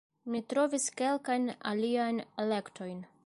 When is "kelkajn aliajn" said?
1.01-2.25